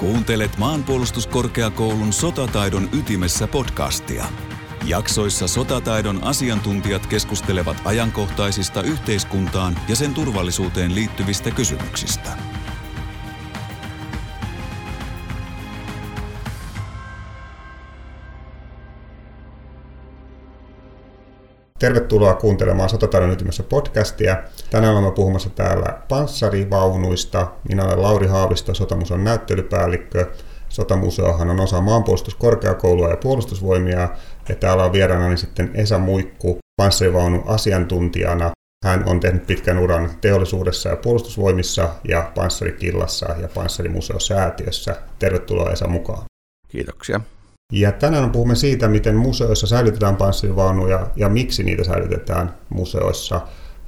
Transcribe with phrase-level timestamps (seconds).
[0.00, 4.24] Kuuntelet maanpuolustuskorkeakoulun sotataidon ytimessä podcastia.
[4.86, 12.49] Jaksoissa sotataidon asiantuntijat keskustelevat ajankohtaisista yhteiskuntaan ja sen turvallisuuteen liittyvistä kysymyksistä.
[21.80, 24.36] Tervetuloa kuuntelemaan Sotataidon ytimessä podcastia.
[24.70, 27.52] Tänään olemme puhumassa täällä panssarivaunuista.
[27.68, 30.26] Minä olen Lauri Haavisto, Sotamuseon näyttelypäällikkö.
[30.68, 34.08] Sotamuseohan on osa maanpuolustuskorkeakoulua ja puolustusvoimia.
[34.48, 38.50] Ja täällä on vieraana sitten Esa Muikku, panssarivaunu asiantuntijana.
[38.84, 44.96] Hän on tehnyt pitkän uran teollisuudessa ja puolustusvoimissa ja panssarikillassa ja panssarimuseosäätiössä.
[45.18, 46.24] Tervetuloa Esa mukaan.
[46.68, 47.20] Kiitoksia.
[47.70, 53.40] Ja tänään puhumme siitä, miten museoissa säilytetään panssarivaunuja ja miksi niitä säilytetään museoissa.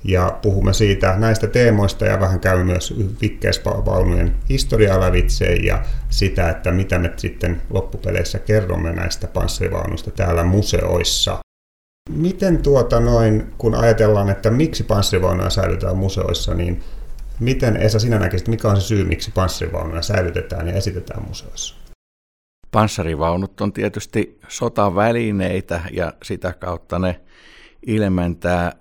[0.04, 6.72] Ja puhumme siitä näistä teemoista ja vähän käymme myös vikkeisvaunujen historiaa lävitse ja sitä, että
[6.72, 11.38] mitä me sitten loppupeleissä kerromme näistä panssarivaunuista täällä museoissa.
[12.10, 16.82] Miten tuota noin, kun ajatellaan, että miksi panssarivaunuja säilytetään museoissa, niin
[17.40, 21.81] miten Esa sinä näkisit, mikä on se syy, miksi panssarivaunuja säilytetään ja esitetään museoissa?
[22.72, 27.20] Panssarivaunut on tietysti sotavälineitä ja sitä kautta ne
[27.86, 28.72] ilmentää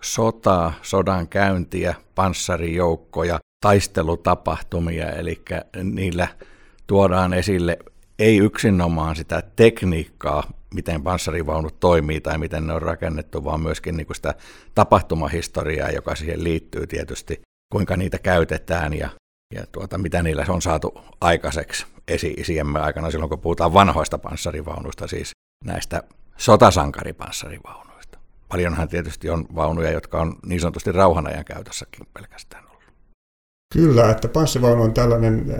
[0.00, 5.42] sotaa, sodan käyntiä, panssarijoukkoja, taistelutapahtumia, eli
[5.82, 6.28] niillä
[6.86, 7.78] tuodaan esille
[8.18, 14.06] ei yksinomaan sitä tekniikkaa, miten panssarivaunut toimii tai miten ne on rakennettu, vaan myöskin niin
[14.06, 14.34] kuin sitä
[14.74, 17.40] tapahtumahistoriaa, joka siihen liittyy tietysti,
[17.72, 19.10] kuinka niitä käytetään ja,
[19.54, 25.30] ja tuota, mitä niillä on saatu aikaiseksi esi-isiemme aikana silloin, kun puhutaan vanhoista panssarivaunuista, siis
[25.64, 26.02] näistä
[26.36, 28.18] sotasankaripanssarivaunuista.
[28.48, 32.65] Paljonhan tietysti on vaunuja, jotka on niin sanotusti rauhanajan käytössäkin pelkästään.
[33.72, 35.54] Kyllä, että panssivaunu on tällainen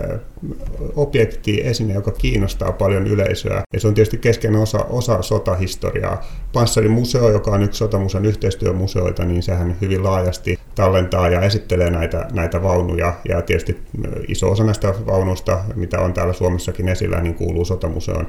[0.95, 3.63] objekti, esine, joka kiinnostaa paljon yleisöä.
[3.73, 6.23] Ja se on tietysti keskeinen osa, osa sotahistoriaa.
[6.53, 12.63] Panssarimuseo, joka on yksi sotamuseon yhteistyömuseoita, niin sehän hyvin laajasti tallentaa ja esittelee näitä, näitä
[12.63, 13.13] vaunuja.
[13.29, 13.77] Ja tietysti
[14.27, 18.27] iso osa näistä vaunuista, mitä on täällä Suomessakin esillä, niin kuuluu sotamuseon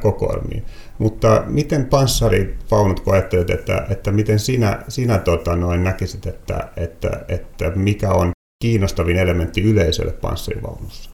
[0.00, 0.64] kokoelmiin.
[0.98, 7.24] Mutta miten panssarivaunut, kun ajattelet, että, että miten sinä, sinä tota, noin näkisit, että, että,
[7.28, 11.10] että mikä on kiinnostavin elementti yleisölle panssarivaunussa?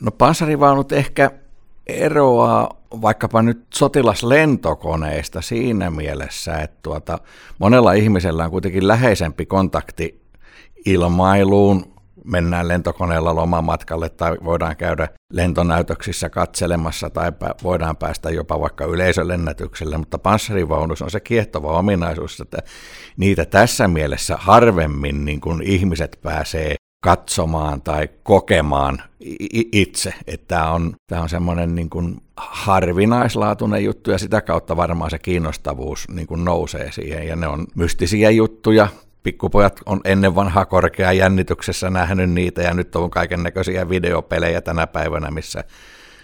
[0.00, 1.30] No panssarivaunut ehkä
[1.86, 7.18] eroaa vaikkapa nyt sotilaslentokoneista siinä mielessä, että tuota,
[7.58, 10.22] monella ihmisellä on kuitenkin läheisempi kontakti
[10.86, 11.95] ilmailuun,
[12.26, 17.32] mennään lentokoneella lomamatkalle tai voidaan käydä lentonäytöksissä katselemassa tai
[17.62, 22.58] voidaan päästä jopa vaikka yleisölennätykselle, mutta panssarivaunus on se kiehtova ominaisuus, että
[23.16, 29.02] niitä tässä mielessä harvemmin niin kuin ihmiset pääsee katsomaan tai kokemaan
[29.72, 30.14] itse.
[30.26, 35.18] Että tämä on, tämä on semmoinen niin kuin harvinaislaatuinen juttu ja sitä kautta varmaan se
[35.18, 37.28] kiinnostavuus niin kuin nousee siihen.
[37.28, 38.88] Ja ne on mystisiä juttuja,
[39.26, 44.86] pikkupojat on ennen vanhaa korkea jännityksessä nähnyt niitä ja nyt on kaiken näköisiä videopelejä tänä
[44.86, 45.64] päivänä, missä,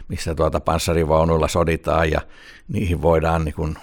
[0.09, 2.21] missä tuota panssarivaunuilla soditaan ja
[2.69, 3.77] niihin voidaan niin kuin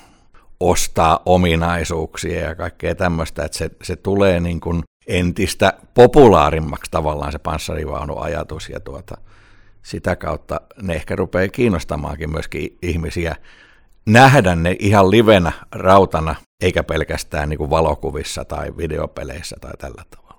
[0.59, 7.39] ostaa ominaisuuksia ja kaikkea tämmöistä, että se, se tulee niin kuin entistä populaarimmaksi tavallaan se
[7.39, 9.17] panssarivaunuajatus ja tuota,
[9.83, 13.35] sitä kautta ne ehkä rupeaa kiinnostamaankin myöskin ihmisiä
[14.13, 20.29] nähdä ne ihan livenä rautana, eikä pelkästään niin kuin valokuvissa tai videopeleissä tai tällä tavalla.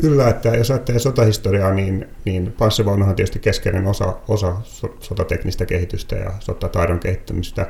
[0.00, 4.56] Kyllä, että jos ajattelee sotahistoriaa, niin, niin panssivaunuhan on tietysti keskeinen osa, osa
[5.00, 7.66] sotateknistä kehitystä ja sotataidon kehittymistä.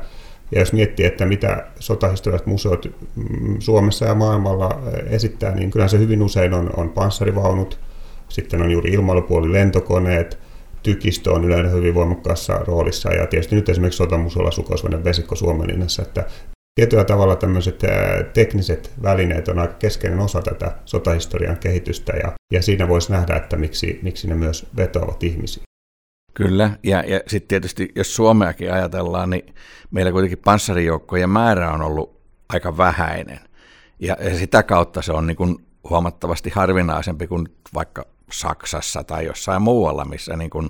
[0.51, 5.99] Ja jos miettii, että mitä sotahistorialliset museot mm, Suomessa ja maailmalla esittää, niin kyllähän se
[5.99, 7.79] hyvin usein on, on panssarivaunut,
[8.29, 10.39] sitten on juuri ilmailupuoli, lentokoneet,
[10.85, 16.25] tykistö on yleensä hyvin voimakkaassa roolissa ja tietysti nyt esimerkiksi sotamuseolla sukoisvainen vesikko Suomenlinnassa, että
[16.75, 17.81] tietyllä tavalla tämmöiset
[18.33, 23.55] tekniset välineet on aika keskeinen osa tätä sotahistorian kehitystä ja, ja siinä voisi nähdä, että
[23.55, 25.63] miksi, miksi ne myös vetoavat ihmisiä.
[26.33, 29.53] Kyllä, ja, ja sitten tietysti jos Suomeakin ajatellaan, niin
[29.91, 33.39] meillä kuitenkin panssarijoukkojen määrä on ollut aika vähäinen.
[33.99, 35.57] Ja, ja sitä kautta se on niin kuin
[35.89, 40.69] huomattavasti harvinaisempi kuin vaikka Saksassa tai jossain muualla, missä niin kuin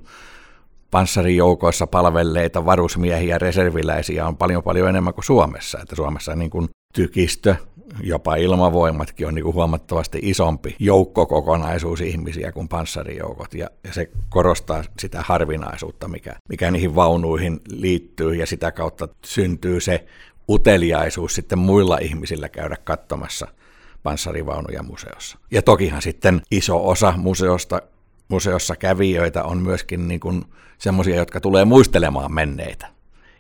[0.92, 5.80] panssarijoukoissa palvelleita varusmiehiä ja reserviläisiä on paljon paljon enemmän kuin Suomessa.
[5.82, 7.56] Että Suomessa niin kuin tykistö,
[8.04, 13.54] jopa ilmavoimatkin on niin kuin huomattavasti isompi joukkokokonaisuus ihmisiä kuin panssarijoukot.
[13.54, 19.82] Ja, ja se korostaa sitä harvinaisuutta, mikä, mikä niihin vaunuihin liittyy ja sitä kautta syntyy
[19.82, 20.06] se
[20.50, 23.48] uteliaisuus sitten muilla ihmisillä käydä katsomassa–
[24.06, 25.38] panssarivaunuja museossa.
[25.52, 27.82] Ja tokihan sitten iso osa museosta
[28.28, 30.44] museossa kävijöitä on myöskin niin kuin
[30.78, 32.88] semmoisia, jotka tulee muistelemaan menneitä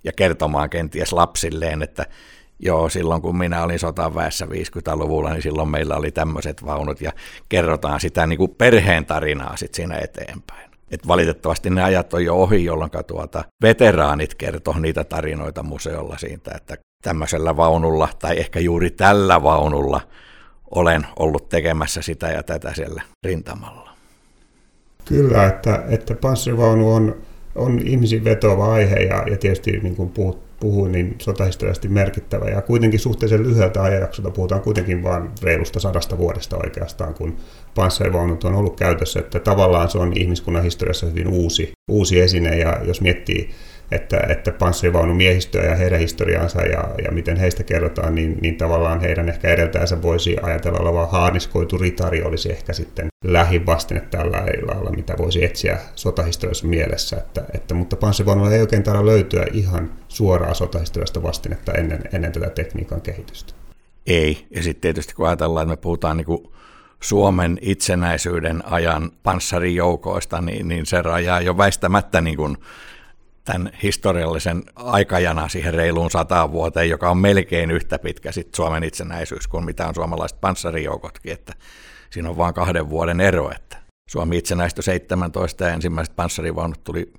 [0.04, 2.06] ja kertomaan kenties lapsilleen, että
[2.60, 7.12] joo, silloin kun minä olin sotaväessä 50-luvulla, niin silloin meillä oli tämmöiset vaunut ja
[7.50, 10.72] kerrotaan sitä niin kuin perheen tarinaa sitten siinä eteenpäin.
[10.92, 16.52] Et valitettavasti ne ajat on jo ohi, jolloin tuota, veteraanit kertoo niitä tarinoita museolla siitä,
[16.56, 20.02] että tämmöisellä vaunulla tai ehkä juuri tällä vaunulla
[20.76, 23.90] olen ollut tekemässä sitä ja tätä siellä rintamalla.
[25.06, 27.16] Kyllä, että, että panssarivaunu on,
[27.56, 32.46] on ihmisiin vetova aihe ja, ja tietysti niin kuin puhut, puhuin, niin sotahistoriallisesti merkittävä.
[32.46, 37.38] Ja kuitenkin suhteellisen lyhyeltä ajanjaksolta puhutaan kuitenkin vain reilusta sadasta vuodesta oikeastaan, kun
[37.76, 39.20] panssarivaunut on ollut käytössä.
[39.20, 43.50] Että tavallaan se on ihmiskunnan historiassa hyvin uusi, uusi esine ja jos miettii
[43.92, 49.02] että, että panssarivaunun miehistöä ja heidän historiaansa ja, ja miten heistä kerrotaan, niin, niin tavallaan
[49.02, 55.16] heidän ehkä edeltäjänsä voisi ajatella olevan haaniskoitu ritari olisi ehkä sitten lähivastine tällä lailla, mitä
[55.18, 57.18] voisi etsiä sotahistoriassa mielessä.
[57.18, 62.50] Että, että, mutta panssarivaunulla ei oikein taida löytyä ihan suoraa sotahistoriasta vastinetta ennen, ennen tätä
[62.50, 63.54] tekniikan kehitystä.
[64.08, 66.48] Ei, ja sitten tietysti kun ajatellaan, että me puhutaan niin kuin
[67.00, 72.58] Suomen itsenäisyyden ajan panssarijoukoista, niin, niin se rajaa jo väistämättä niin kuin
[73.46, 79.48] tämän historiallisen aikajana siihen reiluun sataan vuoteen, joka on melkein yhtä pitkä sit Suomen itsenäisyys
[79.48, 81.54] kuin mitä on suomalaiset panssarijoukotkin, että
[82.10, 83.78] siinä on vain kahden vuoden ero, että
[84.10, 87.14] Suomi itsenäistyi 17 ja ensimmäiset panssarivaunut tuli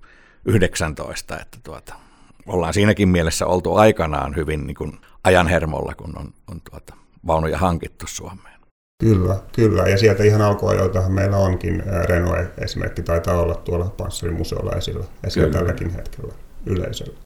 [0.45, 1.95] 19, että tuota,
[2.47, 6.95] ollaan siinäkin mielessä oltu aikanaan hyvin niin kuin ajanhermolla, kun on, on tuota,
[7.27, 8.56] vaunuja hankittu Suomeen.
[9.01, 9.89] Kyllä, kyllä.
[9.89, 16.35] Ja sieltä ihan alkuajoiltahan meillä onkin Renault-esimerkki taitaa olla tuolla panssarimuseolla esillä, esillä tälläkin hetkellä
[16.67, 17.19] yleisöllä.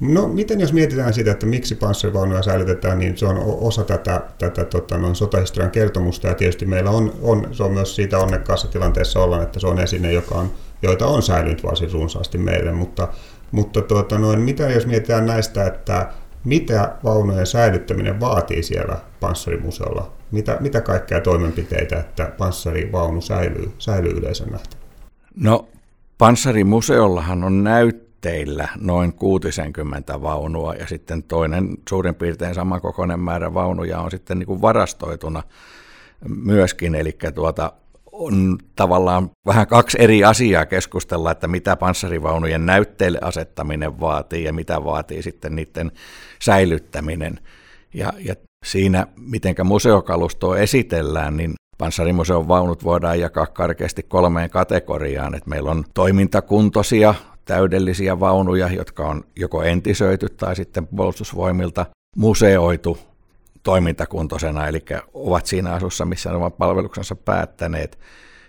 [0.00, 4.64] No miten jos mietitään sitä, että miksi panssarivaunuja säilytetään, niin se on osa tätä, tätä
[4.64, 9.20] tota, noin sotahistorian kertomusta ja tietysti meillä on, on, se on myös siitä onnekkaassa tilanteessa
[9.20, 10.50] olla, että se on esine, joka on,
[10.82, 13.08] joita on säilynyt varsin runsaasti meille, mutta,
[13.50, 16.12] mutta tuota, noin, mitä jos mietitään näistä, että
[16.44, 20.17] mitä vaunujen säilyttäminen vaatii siellä panssarimuseolla?
[20.30, 24.88] Mitä, mitä kaikkea toimenpiteitä, että panssarivaunu säilyy, säilyy yleisön nähtävänä?
[25.36, 25.68] No,
[26.18, 34.10] panssarimuseollahan on näytteillä noin 60 vaunua ja sitten toinen suurin piirtein samankokoinen määrä vaunuja on
[34.10, 35.42] sitten niin kuin varastoituna
[36.28, 37.72] myöskin, eli tuota,
[38.12, 44.84] on tavallaan vähän kaksi eri asiaa keskustella, että mitä panssarivaunujen näytteille asettaminen vaatii ja mitä
[44.84, 45.92] vaatii sitten niiden
[46.42, 47.40] säilyttäminen.
[47.94, 48.34] Ja, ja
[48.64, 55.34] siinä, miten museokalustoa esitellään, niin panssarimuseon vaunut voidaan jakaa karkeasti kolmeen kategoriaan.
[55.34, 57.14] Että meillä on toimintakuntoisia,
[57.44, 62.98] täydellisiä vaunuja, jotka on joko entisöity tai sitten puolustusvoimilta museoitu
[63.62, 64.84] toimintakuntoisena, eli
[65.14, 67.98] ovat siinä asussa, missä ne ovat palveluksensa päättäneet.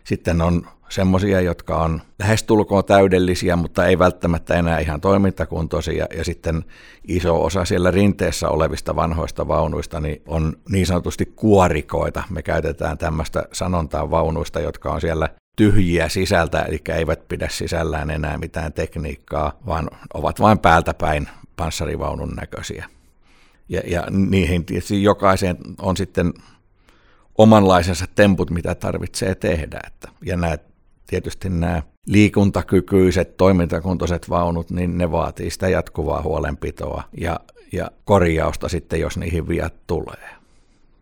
[0.04, 6.06] Sitten on semmoisia, jotka on lähestulkoon täydellisiä, mutta ei välttämättä enää ihan toimintakuntoisia.
[6.18, 6.66] Ja sitten
[7.07, 12.24] iso osa siellä rinteessä olevista vanhoista vaunuista niin on niin sanotusti kuorikoita.
[12.30, 18.38] Me käytetään tämmöistä sanontaa vaunuista, jotka on siellä tyhjiä sisältä, eli eivät pidä sisällään enää
[18.38, 22.86] mitään tekniikkaa, vaan ovat vain päältä päin panssarivaunun näköisiä.
[23.69, 26.34] Ja, ja niihin tietysti jokaisen on sitten
[27.39, 29.79] omanlaisensa temput, mitä tarvitsee tehdä.
[29.88, 30.58] Että, ja nämä,
[31.08, 37.39] tietysti nämä liikuntakykyiset, toimintakuntoiset vaunut, niin ne vaatii sitä jatkuvaa huolenpitoa ja,
[37.72, 40.38] ja korjausta sitten, jos niihin viat tulee.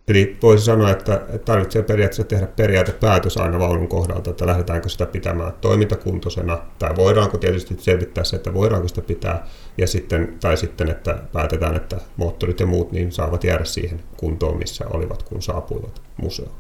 [0.08, 5.54] Eli voisi sanoa, että tarvitsee periaatteessa tehdä periaatepäätös aina vaunun kohdalta, että lähdetäänkö sitä pitämään
[5.62, 9.48] toimintakuntoisena, tai voidaanko tietysti selvittää se, että voidaanko sitä pitää,
[9.78, 14.58] ja sitten, tai sitten, että päätetään, että moottorit ja muut niin saavat jäädä siihen kuntoon,
[14.58, 16.56] missä olivat, kun saapuivat museoon.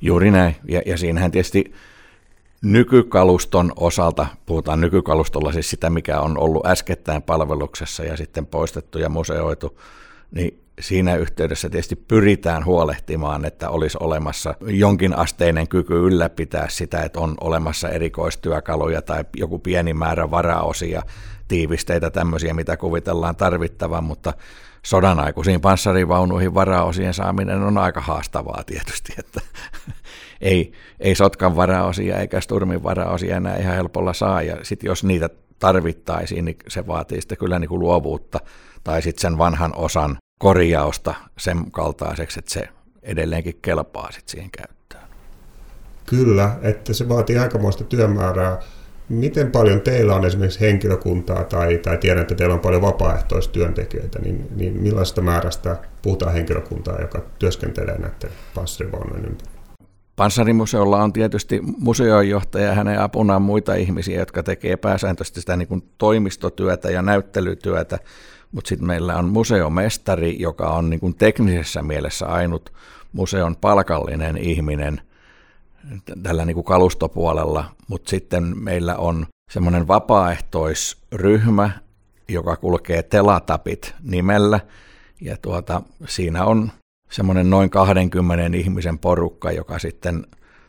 [0.00, 1.72] Juuri näin, ja, ja siinähän tietysti
[2.62, 9.08] nykykaluston osalta, puhutaan nykykalustolla siis sitä, mikä on ollut äskettäin palveluksessa ja sitten poistettu ja
[9.08, 9.80] museoitu,
[10.34, 17.20] niin siinä yhteydessä tietysti pyritään huolehtimaan, että olisi olemassa jonkin asteinen kyky ylläpitää sitä, että
[17.20, 21.02] on olemassa erikoistyökaluja tai joku pieni määrä varaosia,
[21.48, 24.32] tiivisteitä, tämmöisiä, mitä kuvitellaan tarvittavan, mutta
[24.82, 29.40] sodan aikuisiin panssarivaunuihin varaosien saaminen on aika haastavaa tietysti, että
[30.40, 35.28] ei, ei sotkan varaosia eikä sturmin varaosia enää ihan helpolla saa, ja sitten jos niitä
[35.58, 38.40] tarvittaisiin, niin se vaatii sitten kyllä niin kuin luovuutta
[38.84, 42.68] tai sitten sen vanhan osan korjausta sen kaltaiseksi, että se
[43.02, 45.02] edelleenkin kelpaa sit siihen käyttöön.
[46.06, 48.58] Kyllä, että se vaatii aikamoista työmäärää.
[49.08, 54.48] Miten paljon teillä on esimerkiksi henkilökuntaa tai, tai tiedän, että teillä on paljon vapaaehtoistyöntekijöitä, niin,
[54.56, 59.62] niin millaista määrästä puhutaan henkilökuntaa, joka työskentelee näiden panssarivaunujen ympärillä?
[60.16, 65.82] Panssarimuseolla on tietysti museojohtaja ja hänen apunaan muita ihmisiä, jotka tekee pääsääntöisesti sitä niin kuin
[65.98, 67.98] toimistotyötä ja näyttelytyötä,
[68.52, 72.72] mutta sitten meillä on museomestari, joka on niin kuin teknisessä mielessä ainut
[73.12, 75.00] museon palkallinen ihminen
[76.22, 81.70] tällä niin kuin kalustopuolella, mutta sitten meillä on semmoinen vapaaehtoisryhmä,
[82.28, 84.60] joka kulkee Telatapit nimellä,
[85.20, 86.72] ja tuota, siinä on
[87.10, 90.26] semmoinen noin 20 ihmisen porukka, joka sitten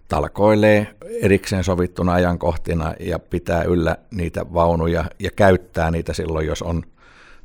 [0.08, 6.84] talkoilee erikseen sovittuna ajankohtina ja pitää yllä niitä vaunuja ja käyttää niitä silloin, jos on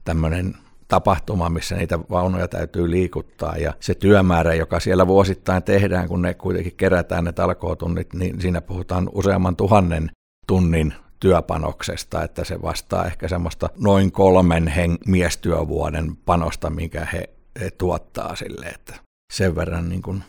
[0.08, 0.54] tämmöinen
[0.88, 3.56] tapahtuma, missä niitä vaunuja täytyy liikuttaa.
[3.56, 8.60] Ja se työmäärä, joka siellä vuosittain tehdään, kun ne kuitenkin kerätään ne talkootunnit, niin siinä
[8.60, 10.10] puhutaan useamman tuhannen
[10.46, 17.70] tunnin työpanoksesta, että se vastaa ehkä semmoista noin kolmen hen- miestyövuoden panosta, minkä he, he
[17.70, 18.94] tuottaa sille, että
[19.32, 20.22] sen verran niin kuin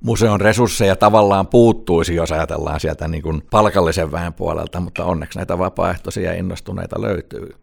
[0.00, 5.58] museon resursseja tavallaan puuttuisi, jos ajatellaan sieltä niin kuin palkallisen väen puolelta, mutta onneksi näitä
[5.58, 7.54] vapaaehtoisia innostuneita löytyy,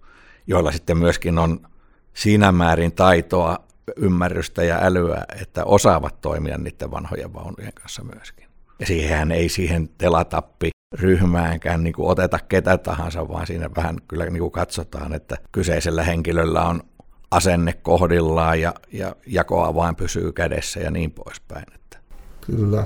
[0.47, 1.67] joilla sitten myöskin on
[2.13, 8.47] siinä määrin taitoa, ymmärrystä ja älyä, että osaavat toimia niiden vanhojen vaunujen kanssa myöskin.
[8.79, 14.25] Ja siihen ei siihen telatappi ryhmäänkään niin kuin oteta ketä tahansa, vaan siinä vähän kyllä
[14.25, 16.81] niin kuin katsotaan, että kyseisellä henkilöllä on
[17.31, 21.65] asenne kohdillaan ja, ja jakoa vain pysyy kädessä ja niin poispäin.
[22.45, 22.83] Kyllä.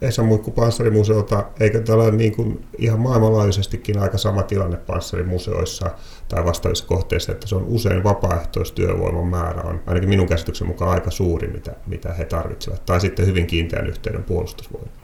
[0.00, 5.90] Esa Muikku Panssarimuseolta, eikö tällä niin kuin ihan maailmanlaajuisestikin aika sama tilanne panssarimuseoissa
[6.28, 11.10] tai vastaavissa kohteissa, että se on usein vapaaehtoistyövoiman määrä on ainakin minun käsityksen mukaan aika
[11.10, 15.02] suuri, mitä, mitä he tarvitsevat, tai sitten hyvin kiinteän yhteyden puolustusvoimaan.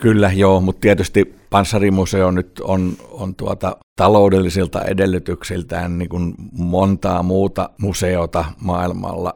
[0.00, 7.70] Kyllä, joo, mutta tietysti Panssarimuseo nyt on, on tuota taloudellisilta edellytyksiltään niin kuin montaa muuta
[7.78, 9.34] museota maailmalla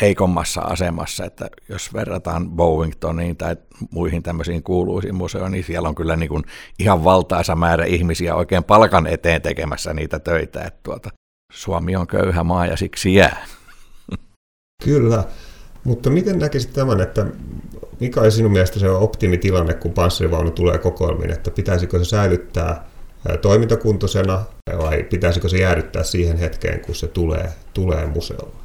[0.00, 3.56] heikommassa asemassa, että jos verrataan Bowingtoniin tai
[3.90, 6.44] muihin tämmöisiin kuuluisiin museoihin, niin siellä on kyllä niin kuin
[6.78, 11.10] ihan valtaisa määrä ihmisiä oikein palkan eteen tekemässä niitä töitä, että tuota,
[11.52, 13.46] Suomi on köyhä maa ja siksi jää.
[14.84, 15.24] Kyllä,
[15.84, 17.26] mutta miten näkisit tämän, että
[18.00, 22.84] mikä on sinun mielestä se optimitilanne, kun panssarivaunu tulee kokoelmiin, että pitäisikö se säilyttää
[23.42, 24.44] toimintakuntoisena
[24.78, 28.63] vai pitäisikö se jäädyttää siihen hetkeen, kun se tulee, tulee museolle?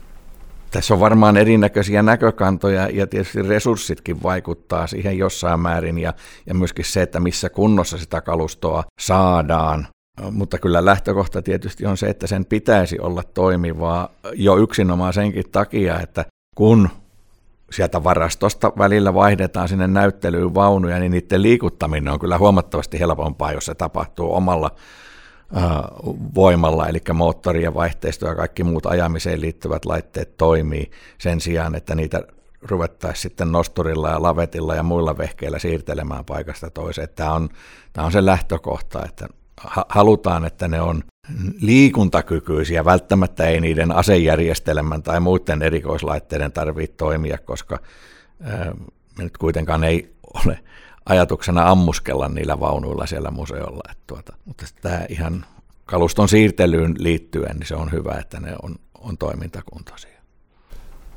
[0.71, 6.13] Tässä on varmaan erinäköisiä näkökantoja ja tietysti resurssitkin vaikuttaa siihen jossain määrin ja,
[6.45, 9.87] ja myöskin se, että missä kunnossa sitä kalustoa saadaan.
[10.31, 15.99] Mutta kyllä lähtökohta tietysti on se, että sen pitäisi olla toimivaa jo yksinomaan senkin takia,
[15.99, 16.89] että kun
[17.71, 23.65] sieltä varastosta välillä vaihdetaan sinne näyttelyyn vaunuja, niin niiden liikuttaminen on kyllä huomattavasti helpompaa, jos
[23.65, 24.71] se tapahtuu omalla
[26.35, 31.95] voimalla, eli moottori ja vaihteisto ja kaikki muut ajamiseen liittyvät laitteet toimii sen sijaan, että
[31.95, 32.21] niitä
[32.61, 37.09] ruvettaisiin sitten nosturilla ja lavetilla ja muilla vehkeillä siirtelemään paikasta toiseen.
[37.15, 37.49] Tämä on,
[37.93, 39.27] tämä on se lähtökohta, että
[39.89, 41.03] halutaan, että ne on
[41.61, 42.85] liikuntakykyisiä.
[42.85, 47.79] Välttämättä ei niiden asejärjestelmän tai muiden erikoislaitteiden tarvitse toimia, koska
[49.17, 50.59] me nyt kuitenkaan ei ole
[51.09, 53.91] ajatuksena ammuskella niillä vaunuilla siellä museolla.
[53.91, 55.45] Että tuota, mutta tämä ihan
[55.85, 60.19] kaluston siirtelyyn liittyen, niin se on hyvä, että ne on, on toimintakuntoisia.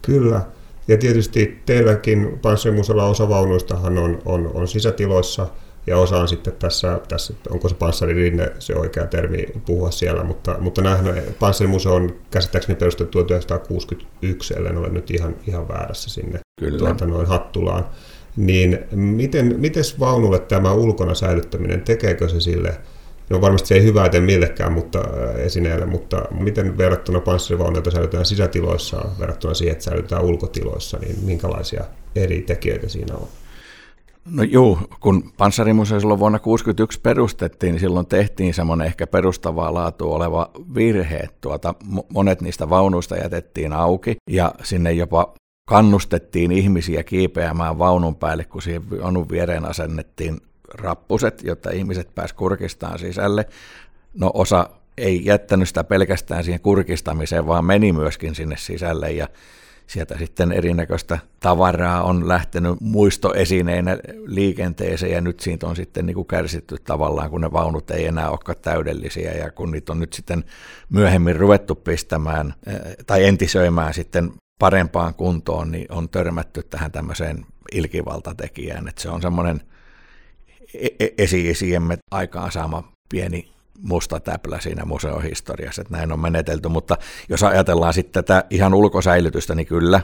[0.02, 0.40] Kyllä.
[0.88, 5.46] Ja tietysti teilläkin panssarimuseolla osa vaunuistahan on, on, on sisätiloissa
[5.86, 10.56] ja osa on sitten tässä, tässä onko se panssaririnne se oikea termi puhua siellä, mutta,
[10.58, 16.78] mutta nähdään, panssarimuseo on käsittääkseni perustettu 1961, ellen ole nyt ihan, ihan väärässä sinne Kyllä.
[16.78, 17.86] Tuota, noin Hattulaan.
[18.36, 22.80] Niin miten, miten vaunulle tämä ulkona säilyttäminen, tekeekö se sille,
[23.30, 28.26] no varmasti se ei hyvää tee millekään mutta, äh, esineelle, mutta miten verrattuna panssarivaunuilta säilytetään
[28.26, 31.84] sisätiloissa verrattuna siihen, että säilytetään ulkotiloissa, niin minkälaisia
[32.16, 33.28] eri tekijöitä siinä on?
[34.30, 40.16] No juu, kun panssarimuseo silloin vuonna 1961 perustettiin, niin silloin tehtiin semmoinen ehkä perustavaa laatua
[40.16, 41.28] oleva virhe.
[41.40, 41.74] Tuota,
[42.12, 48.90] monet niistä vaunuista jätettiin auki ja sinne jopa kannustettiin ihmisiä kiipeämään vaunun päälle, kun siihen
[48.90, 50.40] vaunun viereen asennettiin
[50.74, 53.48] rappuset, jotta ihmiset pääsivät kurkistaan sisälle.
[54.14, 59.28] No osa ei jättänyt sitä pelkästään siihen kurkistamiseen, vaan meni myöskin sinne sisälle ja
[59.86, 66.26] sieltä sitten erinäköistä tavaraa on lähtenyt muistoesineinä liikenteeseen ja nyt siitä on sitten niin kuin
[66.26, 70.44] kärsitty tavallaan, kun ne vaunut ei enää olekaan täydellisiä ja kun niitä on nyt sitten
[70.90, 78.88] myöhemmin ruvettu pistämään eh, tai entisöimään sitten parempaan kuntoon, niin on törmätty tähän tämmöiseen ilkivaltatekijään,
[78.88, 79.60] että se on semmoinen
[80.74, 86.96] e-, e-, esi-isiemme aikaansaama pieni musta täplä siinä museohistoriassa, että näin on menetelty, mutta
[87.28, 90.00] jos ajatellaan sitten tätä ihan ulkosäilytystä, niin kyllä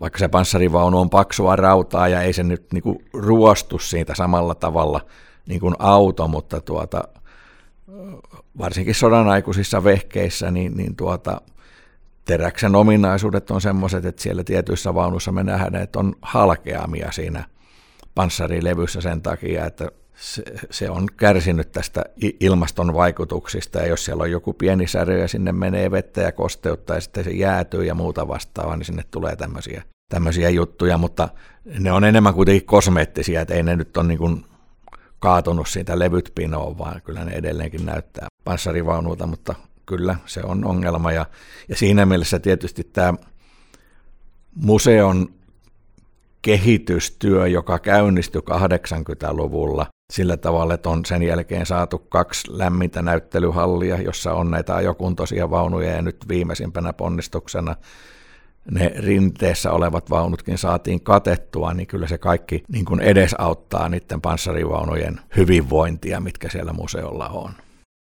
[0.00, 4.54] vaikka se panssarivaunu on paksua rautaa ja ei se nyt niin kuin ruostu siitä samalla
[4.54, 5.00] tavalla
[5.46, 7.04] niin kuin auto, mutta tuota,
[8.58, 11.40] varsinkin sodan aikuisissa vehkeissä, niin, niin tuota,
[12.24, 17.44] teräksen ominaisuudet on semmoiset, että siellä tietyissä vaunuissa me nähdään, että on halkeamia siinä
[18.14, 19.88] panssarilevyssä sen takia, että
[20.70, 22.04] se, on kärsinyt tästä
[22.40, 26.94] ilmaston vaikutuksista, ja jos siellä on joku pieni särö ja sinne menee vettä ja kosteutta
[26.94, 31.28] ja sitten se jäätyy ja muuta vastaavaa, niin sinne tulee tämmöisiä, tämmöisiä juttuja, mutta
[31.78, 34.44] ne on enemmän kuitenkin kosmeettisia, että ei ne nyt ole niin kuin
[35.18, 39.54] kaatunut siitä levyt pinoon, vaan kyllä ne edelleenkin näyttää panssarivaunulta, mutta
[39.86, 41.12] kyllä se on ongelma.
[41.12, 41.26] Ja,
[41.68, 43.14] ja siinä mielessä tietysti tämä
[44.54, 45.28] museon
[46.42, 54.32] kehitystyö, joka käynnistyi 80-luvulla sillä tavalla, että on sen jälkeen saatu kaksi lämmintä näyttelyhallia, jossa
[54.32, 57.76] on näitä ajokuntoisia vaunuja ja nyt viimeisimpänä ponnistuksena
[58.70, 65.20] ne rinteessä olevat vaunutkin saatiin katettua, niin kyllä se kaikki niin kuin edesauttaa niiden panssarivaunujen
[65.36, 67.52] hyvinvointia, mitkä siellä museolla on.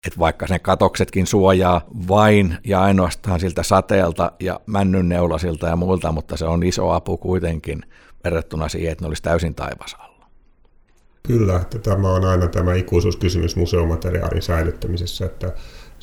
[0.08, 6.36] Et vaikka ne katoksetkin suojaa vain ja ainoastaan siltä sateelta ja männynneulasilta ja muilta, mutta
[6.36, 7.82] se on iso apu kuitenkin
[8.24, 10.26] verrattuna siihen, että ne olisi täysin taivasalla.
[11.26, 15.52] Kyllä, että tämä on aina tämä ikuisuuskysymys museomateriaalin säilyttämisessä, että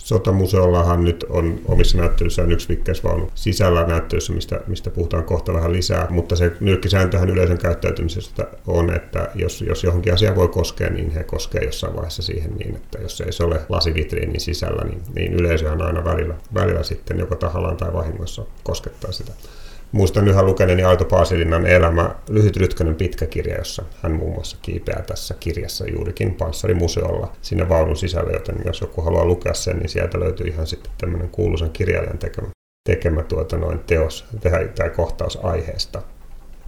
[0.06, 6.08] Sotamuseollahan nyt on omissa näyttelyissään yksi vikkeysvaunu sisällä näyttelyssä, mistä, mistä puhutaan kohta vähän lisää,
[6.10, 11.24] mutta se nyrkkisääntöhän yleisön käyttäytymisestä on, että jos, jos johonkin asiaan voi koskea, niin he
[11.24, 15.82] koskee jossain vaiheessa siihen niin, että jos ei se ole lasivitriinin sisällä, niin, niin yleisöhän
[15.82, 19.32] aina välillä, välillä sitten joko tahallaan tai vahingossa koskettaa sitä.
[19.96, 25.02] Muistan yhä lukeneeni Aito Paasilinnan elämä, lyhyt rytkönen pitkä kirja, jossa hän muun muassa kiipeää
[25.02, 30.20] tässä kirjassa juurikin Panssarimuseolla sinne vaunun sisälle, joten jos joku haluaa lukea sen, niin sieltä
[30.20, 32.48] löytyy ihan sitten tämmöinen kuuluisan kirjailijan tekemä,
[32.90, 34.26] tekemä tuota noin teos,
[34.76, 36.02] tämä kohtaus aiheesta.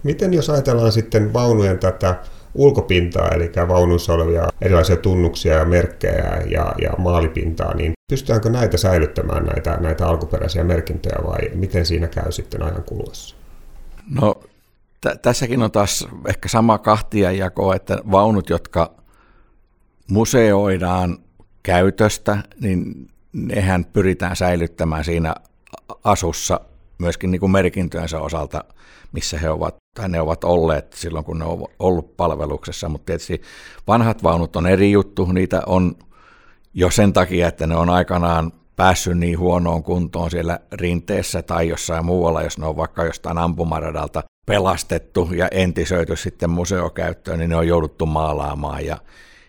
[0.02, 2.16] Miten jos ajatellaan sitten vaunujen tätä
[2.54, 9.44] ulkopintaa, eli vaunuissa olevia erilaisia tunnuksia ja merkkejä ja, ja maalipintaa, niin pystytäänkö näitä säilyttämään,
[9.44, 13.36] näitä, näitä alkuperäisiä merkintöjä vai miten siinä käy sitten ajan kuluessa?
[14.10, 14.40] No
[15.00, 18.94] t- tässäkin on taas ehkä sama kahtia jako, että vaunut, jotka
[20.10, 21.18] museoidaan
[21.62, 25.34] käytöstä, niin nehän pyritään säilyttämään siinä
[26.04, 26.60] asussa
[26.98, 28.64] myöskin niin kuin merkintöjensä osalta,
[29.12, 33.42] missä he ovat, tai ne ovat olleet silloin, kun ne ovat ollut palveluksessa, mutta tietysti
[33.86, 35.96] vanhat vaunut on eri juttu, niitä on
[36.74, 42.04] jo sen takia, että ne on aikanaan päässyt niin huonoon kuntoon siellä rinteessä tai jossain
[42.04, 47.68] muualla, jos ne on vaikka jostain ampumaradalta pelastettu ja entisöity sitten museokäyttöön, niin ne on
[47.68, 48.98] jouduttu maalaamaan ja,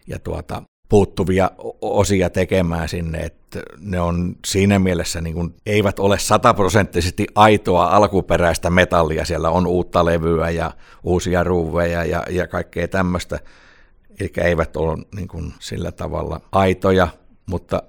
[0.07, 6.19] ja tuota, puuttuvia osia tekemään sinne, että ne on siinä mielessä niin kuin, eivät ole
[6.19, 10.71] sataprosenttisesti aitoa alkuperäistä metallia, siellä on uutta levyä ja
[11.03, 13.39] uusia ruuveja ja, ja kaikkea tämmöistä,
[14.19, 17.07] eli eivät ole niin kuin, sillä tavalla aitoja,
[17.45, 17.83] mutta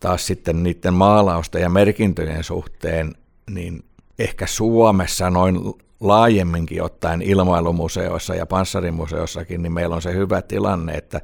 [0.00, 3.14] taas sitten niiden maalausten ja merkintöjen suhteen,
[3.50, 3.84] niin
[4.18, 5.58] ehkä Suomessa noin
[6.00, 11.20] laajemminkin ottaen ilmailumuseoissa ja panssarimuseossakin, niin meillä on se hyvä tilanne, että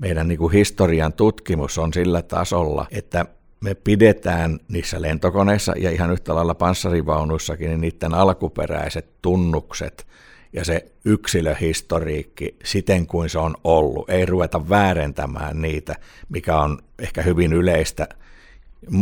[0.00, 3.26] meidän niin kuin historian tutkimus on sillä tasolla, että
[3.60, 10.06] me pidetään niissä lentokoneissa ja ihan yhtä lailla panssarivaunuissakin niin niiden alkuperäiset tunnukset
[10.52, 14.10] ja se yksilöhistoriikki siten kuin se on ollut.
[14.10, 15.94] Ei ruveta väärentämään niitä,
[16.28, 18.08] mikä on ehkä hyvin yleistä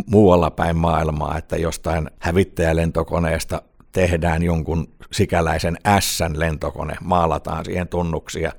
[0.06, 8.52] muualla päin maailmaa, että jostain hävittäjälentokoneesta tehdään jonkun sikäläisen S-lentokone, maalataan siihen tunnuksia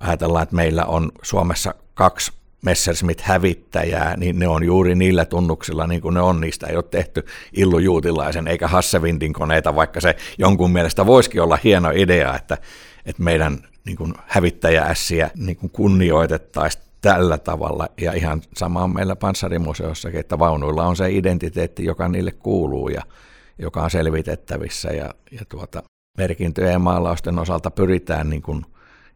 [0.00, 2.32] ajatellaan, että meillä on Suomessa kaksi
[2.62, 6.40] Messerschmitt-hävittäjää, niin ne on juuri niillä tunnuksilla, niin kuin ne on.
[6.40, 11.58] Niistä ei ole tehty Illu Juutilaisen eikä Hassevindin koneita, vaikka se jonkun mielestä voisikin olla
[11.64, 12.58] hieno idea, että,
[13.06, 17.88] että meidän niin kuin hävittäjäässiä niin kuin kunnioitettaisiin tällä tavalla.
[18.00, 23.02] Ja ihan sama on meillä panssarimuseossakin, että vaunuilla on se identiteetti, joka niille kuuluu ja
[23.58, 24.88] joka on selvitettävissä.
[24.88, 25.82] Ja, ja tuota,
[26.18, 28.66] merkintöjen maalausten osalta pyritään niin kuin–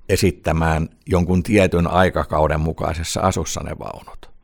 [0.09, 4.35] esittämään jonkun tietyn aikakauden mukaisessa asussa ne vaunut.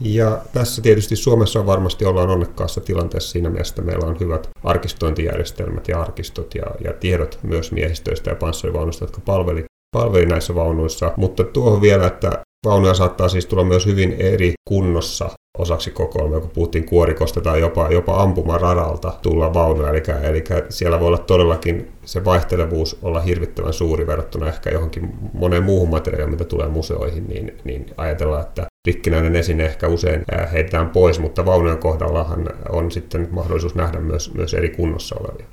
[0.00, 5.88] Ja tässä tietysti Suomessa varmasti ollaan onnekkaassa tilanteessa siinä mielessä, että meillä on hyvät arkistointijärjestelmät
[5.88, 9.64] ja arkistot ja, ja tiedot myös miehistöistä ja panssarivaunuista, jotka palveli,
[9.96, 11.12] palveli näissä vaunuissa.
[11.16, 16.50] Mutta tuohon vielä, että vaunuja saattaa siis tulla myös hyvin eri kunnossa osaksi kokoelmaa, kun
[16.50, 19.90] puhuttiin kuorikosta tai jopa, jopa ampumaradalta tulla vaunuja.
[19.90, 25.62] Eli, eli siellä voi olla todellakin se vaihtelevuus olla hirvittävän suuri verrattuna ehkä johonkin moneen
[25.62, 31.18] muuhun materiaaliin, mitä tulee museoihin, niin, niin ajatellaan, että rikkinäinen esine ehkä usein heitetään pois,
[31.18, 35.46] mutta vaunujen kohdallahan on sitten mahdollisuus nähdä myös, myös eri kunnossa olevia.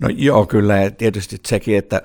[0.00, 0.82] No joo, kyllä.
[0.82, 2.02] Ja tietysti sekin, että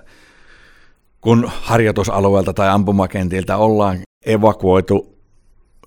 [1.21, 5.16] kun harjoitusalueelta tai ampumakentiltä ollaan evakuoitu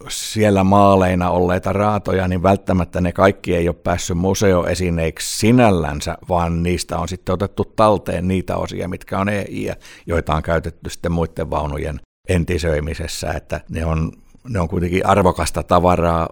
[0.09, 6.99] siellä maaleina olleita raatoja, niin välttämättä ne kaikki ei ole päässyt museoesineiksi sinällänsä, vaan niistä
[6.99, 9.73] on sitten otettu talteen niitä osia, mitkä on EI,
[10.07, 14.13] joita on käytetty sitten muiden vaunujen entisöimisessä, että ne on,
[14.49, 16.29] ne on kuitenkin arvokasta tavaraa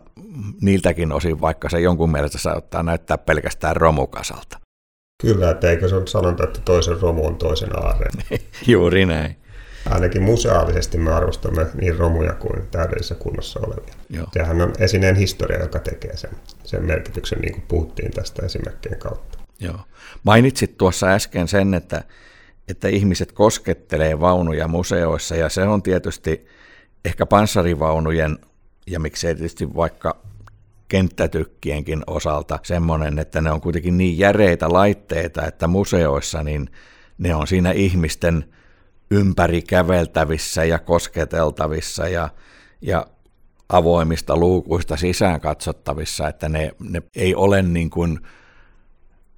[0.61, 4.59] niiltäkin osin, vaikka se jonkun mielestä saattaa näyttää pelkästään romukasalta.
[5.23, 8.11] Kyllä, että eikö se ole sanonta, että toisen romu on toisen aarre.
[8.67, 9.37] Juuri näin.
[9.91, 13.95] Ainakin museaalisesti me arvostamme niin romuja kuin täydellisessä kunnossa olevia.
[14.11, 14.27] Joo.
[14.33, 16.31] Sehän on esineen historia, joka tekee sen,
[16.65, 19.39] sen merkityksen, niin kuin puhuttiin tästä esimerkkien kautta.
[19.61, 19.79] Joo.
[20.23, 22.05] Mainitsit tuossa äsken sen, että,
[22.69, 26.47] että ihmiset koskettelee vaunuja museoissa, ja se on tietysti
[27.05, 28.39] ehkä panssarivaunujen,
[28.87, 30.17] ja miksei tietysti vaikka
[30.89, 36.71] kenttätykkienkin osalta semmoinen, että ne on kuitenkin niin järeitä laitteita, että museoissa niin
[37.19, 38.45] ne on siinä ihmisten
[39.11, 42.29] ympäri käveltävissä ja kosketeltavissa ja,
[42.81, 43.07] ja
[43.69, 48.21] avoimista luukuista sisään katsottavissa, että ne, ne ei ole niin kuin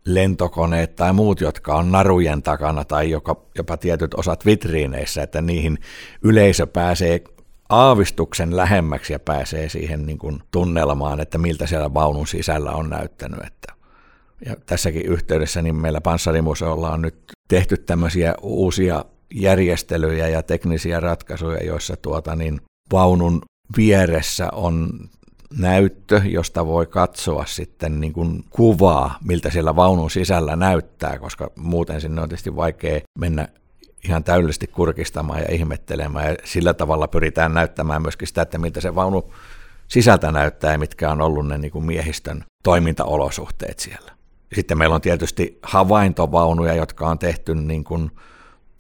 [0.05, 5.79] lentokoneet tai muut, jotka on narujen takana tai joka, jopa tietyt osat vitriineissä, että niihin
[6.23, 7.25] yleisö pääsee
[7.69, 13.41] aavistuksen lähemmäksi ja pääsee siihen niin kuin tunnelmaan, että miltä siellä vaunun sisällä on näyttänyt.
[13.47, 13.75] Että
[14.47, 17.17] ja tässäkin yhteydessä niin meillä Panssarimuseolla on nyt
[17.49, 19.05] tehty tämmöisiä uusia
[19.35, 22.61] järjestelyjä ja teknisiä ratkaisuja, joissa tuota niin
[22.93, 23.43] vaunun
[23.77, 24.91] vieressä on
[25.59, 32.01] näyttö, josta voi katsoa sitten niin kuin kuvaa, miltä siellä vaunun sisällä näyttää, koska muuten
[32.01, 33.49] sinne on tietysti vaikea mennä
[34.05, 36.29] ihan täydellisesti kurkistamaan ja ihmettelemään.
[36.29, 39.33] Ja sillä tavalla pyritään näyttämään myöskin sitä, että miltä se vaunu
[39.89, 44.13] sisältä näyttää ja mitkä on ollut ne niin kuin miehistön toimintaolosuhteet siellä.
[44.55, 48.11] Sitten meillä on tietysti havaintovaunuja, jotka on tehty niin kuin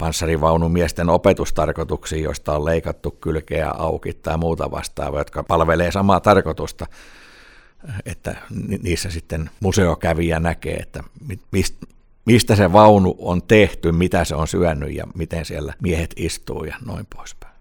[0.01, 6.87] panssarivaunumiesten opetustarkoituksiin, joista on leikattu kylkeä auki tai muuta vastaavaa, jotka palvelee samaa tarkoitusta,
[8.07, 8.37] että
[8.83, 11.03] niissä sitten museokävijä näkee, että
[12.27, 16.77] mistä se vaunu on tehty, mitä se on syönyt ja miten siellä miehet istuu ja
[16.87, 17.55] noin poispäin.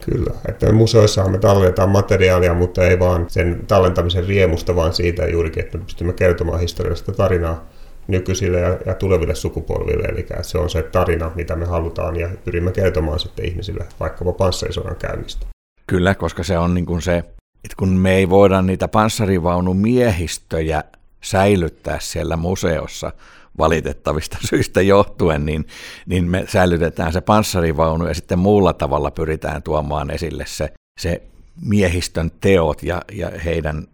[0.00, 5.64] Kyllä, että museoissahan me tallennetaan materiaalia, mutta ei vaan sen tallentamisen riemusta, vaan siitä juurikin,
[5.64, 7.64] että me pystymme kertomaan historiallista tarinaa
[8.08, 10.04] nykyisille ja, ja tuleville sukupolville.
[10.04, 14.96] Eli se on se tarina, mitä me halutaan ja pyrimme kertomaan sitten ihmisille vaikkapa panssarisodan
[14.96, 15.46] käynnistä.
[15.86, 17.18] Kyllä, koska se on niin kuin se,
[17.64, 20.84] että kun me ei voida niitä panssarivaunumiehistöjä
[21.22, 23.12] säilyttää siellä museossa
[23.58, 25.66] valitettavista syistä johtuen, niin,
[26.06, 31.22] niin me säilytetään se panssarivaunu ja sitten muulla tavalla pyritään tuomaan esille se, se
[31.64, 33.86] miehistön teot ja, ja heidän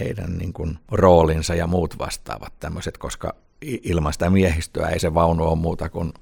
[0.00, 5.44] heidän niin kuin roolinsa ja muut vastaavat tämmöiset, koska ilman sitä miehistöä ei se vaunu
[5.44, 6.12] ole muuta kuin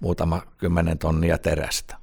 [0.00, 1.96] muutama kymmenen tonnia terästä.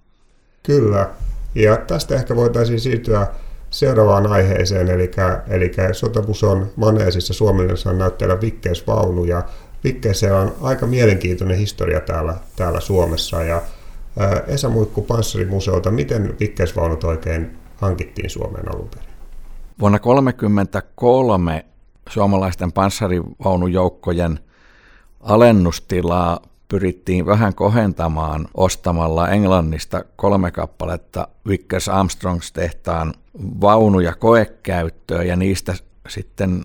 [0.63, 1.09] Kyllä,
[1.55, 3.27] ja tästä ehkä voitaisiin siirtyä
[3.69, 5.11] seuraavaan aiheeseen, eli,
[5.47, 9.43] eli Sotabuson maneesissa suomalaisessa näytteellä Vikkeysvaunu, ja
[9.83, 13.61] Vikkeessä on aika mielenkiintoinen historia täällä, täällä Suomessa, ja
[14.47, 19.06] Esa Muikku Panssarimuseolta, miten Vikkeysvaunut oikein hankittiin Suomeen alun perin?
[19.79, 21.65] Vuonna 1933
[22.09, 24.39] suomalaisten panssarivaunujoukkojen
[25.19, 33.13] alennustilaa pyrittiin vähän kohentamaan ostamalla Englannista kolme kappaletta Vickers Armstrongs tehtaan
[33.61, 35.73] vaunuja koekäyttöön ja niistä
[36.07, 36.63] sitten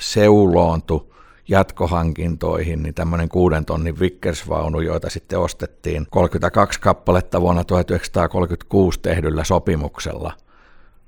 [0.00, 1.06] seuloontui
[1.48, 10.32] jatkohankintoihin, niin tämmöinen kuuden tonnin Vickers-vaunu, joita sitten ostettiin 32 kappaletta vuonna 1936 tehdyllä sopimuksella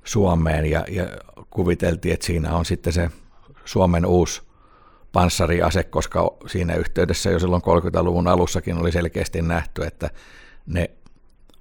[0.03, 1.07] Suomeen ja, ja
[1.49, 3.09] kuviteltiin, että siinä on sitten se
[3.65, 4.41] Suomen uusi
[5.11, 10.09] panssariase, koska siinä yhteydessä jo silloin 30-luvun alussakin oli selkeästi nähty, että
[10.65, 10.89] ne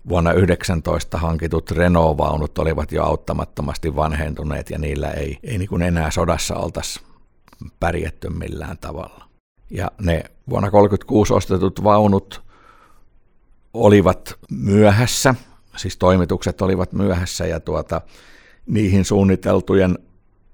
[0.08, 6.10] vuonna 19 hankitut Renault-vaunut olivat jo auttamattomasti vanhentuneet ja niillä ei, ei niin kuin enää
[6.10, 7.00] sodassa oltaisi
[7.80, 9.24] pärjätty millään tavalla.
[9.70, 12.42] Ja ne vuonna 1936 ostetut vaunut
[13.74, 15.34] olivat myöhässä,
[15.76, 18.00] siis toimitukset olivat myöhässä ja tuota,
[18.66, 19.98] niihin suunniteltujen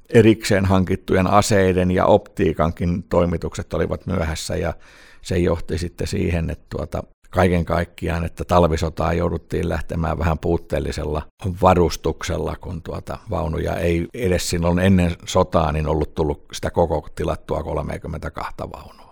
[0.09, 4.75] erikseen hankittujen aseiden ja optiikankin toimitukset olivat myöhässä ja
[5.23, 11.23] se johti sitten siihen, että tuota, kaiken kaikkiaan, että talvisotaa jouduttiin lähtemään vähän puutteellisella
[11.62, 17.62] varustuksella, kun tuota vaunuja ei edes silloin ennen sotaa niin ollut tullut sitä koko tilattua
[17.62, 19.08] 32 vaunua.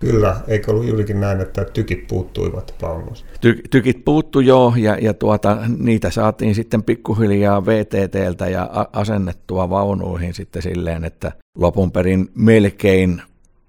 [0.00, 3.28] Kyllä, eikö ollut juurikin näin, että tykit puuttuivat vaunuista?
[3.46, 10.34] Ty- tykit puuttu joo, ja, ja tuota, niitä saatiin sitten pikkuhiljaa VTTltä ja asennettua vaunuihin
[10.34, 13.22] sitten silleen, että lopun perin melkein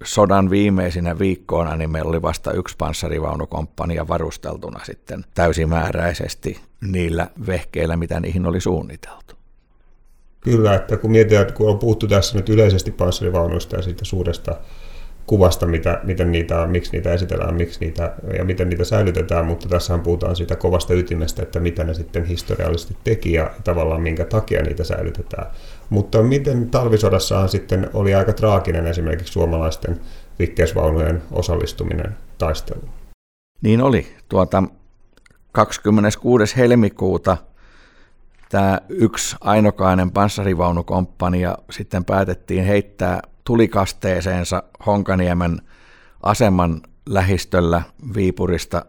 [0.03, 8.19] sodan viimeisinä viikkoina niin meillä oli vasta yksi panssarivaunukomppania varusteltuna sitten täysimääräisesti niillä vehkeillä, mitä
[8.19, 9.35] niihin oli suunniteltu.
[10.41, 14.55] Kyllä, että kun mietitään, että kun on puhuttu tässä nyt yleisesti panssarivaunuista ja siitä suuresta
[15.27, 19.69] kuvasta, mitä, miten niitä on, miksi niitä esitellään, miksi niitä, ja miten niitä säilytetään, mutta
[19.69, 24.61] tässä puhutaan siitä kovasta ytimestä, että mitä ne sitten historiallisesti teki ja tavallaan minkä takia
[24.61, 25.47] niitä säilytetään.
[25.89, 29.99] Mutta miten talvisodassahan sitten oli aika traaginen esimerkiksi suomalaisten
[30.39, 32.89] vikkeisvaunujen osallistuminen taisteluun?
[33.61, 34.07] Niin oli.
[34.29, 34.63] Tuota,
[35.51, 36.57] 26.
[36.57, 37.37] helmikuuta
[38.49, 45.61] tämä yksi ainokainen panssarivaunukomppania sitten päätettiin heittää tulikasteeseensa Honkaniemen
[46.23, 47.81] aseman lähistöllä
[48.15, 48.85] Viipurista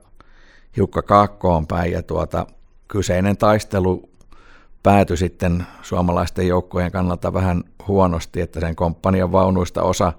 [0.76, 1.92] hiukka kaakkoon päin.
[1.92, 2.46] Ja tuota,
[2.88, 4.10] kyseinen taistelu
[4.82, 10.12] päätyi sitten suomalaisten joukkojen kannalta vähän huonosti, että sen komppanian vaunuista osa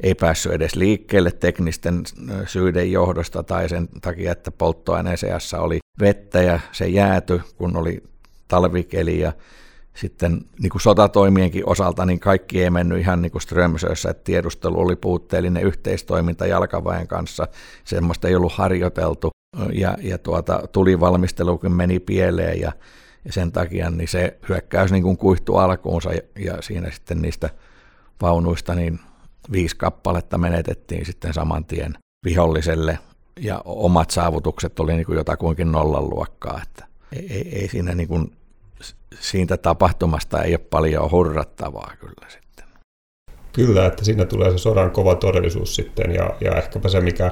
[0.00, 2.02] ei päässyt edes liikkeelle teknisten
[2.46, 8.02] syiden johdosta tai sen takia, että polttoaineen seassa oli vettä ja se jääty, kun oli
[8.48, 9.32] talvikeli ja
[9.94, 14.80] sitten niin kuin sotatoimienkin osalta niin kaikki ei mennyt ihan niin kuin Strömsössä, että tiedustelu
[14.80, 17.48] oli puutteellinen yhteistoiminta jalkaväen kanssa,
[17.84, 19.30] semmoista ei ollut harjoiteltu.
[19.72, 22.72] Ja, ja tuota, tulivalmistelukin meni pieleen ja,
[23.24, 26.12] ja sen takia niin se hyökkäys niin kuin kuihtu alkuunsa.
[26.12, 27.50] Ja, ja siinä sitten niistä
[28.22, 29.00] vaunuista niin
[29.52, 32.98] viisi kappaletta menetettiin sitten saman tien viholliselle.
[33.40, 38.08] Ja omat saavutukset oli niin kuin jotakuinkin nollan luokkaa, että ei, ei, ei siinä niin
[38.08, 38.32] kuin
[39.20, 42.64] siitä tapahtumasta ei ole paljon hurrattavaa kyllä sitten.
[43.52, 47.30] Kyllä, että siinä tulee se sodan kova todellisuus sitten ja, ja ehkäpä se, mikä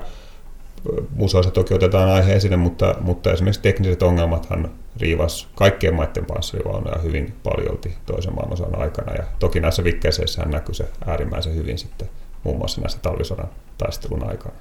[1.10, 4.70] museossa toki otetaan aihe esille, mutta, mutta esimerkiksi tekniset ongelmathan
[5.00, 9.12] riivas kaikkien maiden panssarivaunuja hyvin paljolti toisen maailmansodan aikana.
[9.12, 12.08] Ja toki näissä vikkeiseissä näkyy se äärimmäisen hyvin sitten
[12.44, 14.54] muun muassa näissä talvisodan taistelun aikana.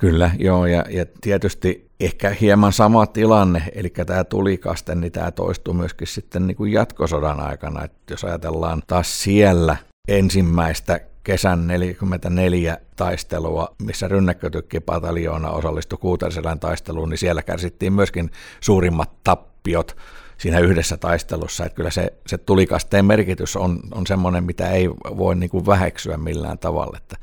[0.00, 5.74] Kyllä, joo, ja, ja tietysti ehkä hieman sama tilanne, eli tämä tulikaste, niin tämä toistuu
[5.74, 9.76] myöskin sitten niin kuin jatkosodan aikana, että jos ajatellaan taas siellä
[10.08, 19.96] ensimmäistä kesän 44 taistelua, missä rynnäkkötykkipataljoona osallistui Kuuterselän taisteluun, niin siellä kärsittiin myöskin suurimmat tappiot
[20.38, 21.64] siinä yhdessä taistelussa.
[21.64, 26.16] Että kyllä se, se tulikasteen merkitys on, on semmoinen, mitä ei voi niin kuin väheksyä
[26.16, 27.16] millään tavalla, että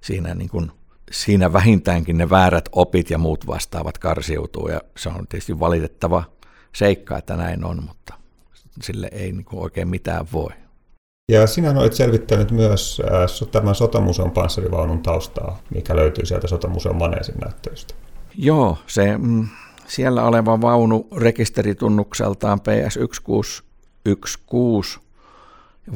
[0.00, 0.70] siinä niin kuin
[1.10, 6.24] siinä vähintäänkin ne väärät opit ja muut vastaavat karsiutuu ja se on tietysti valitettava
[6.72, 8.14] seikka, että näin on, mutta
[8.82, 10.50] sille ei niin kuin oikein mitään voi.
[11.32, 17.34] Ja sinä olet selvittänyt myös äh, tämän Sotamuseon panssarivaunun taustaa, mikä löytyy sieltä Sotamuseon maneesin
[17.44, 17.94] näyttöistä.
[18.34, 19.48] Joo, se mm,
[19.86, 25.00] siellä oleva vaunu rekisteritunnukseltaan PS1616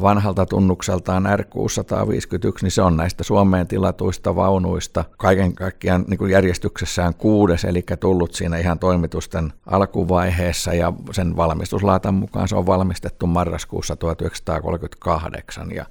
[0.01, 7.15] vanhalta tunnukseltaan R651, niin se on näistä Suomeen tilatuista vaunuista kaiken kaikkiaan niin kuin järjestyksessään
[7.15, 13.97] kuudes, eli tullut siinä ihan toimitusten alkuvaiheessa, ja sen valmistuslaatan mukaan se on valmistettu marraskuussa
[13.97, 15.87] 1938, ja,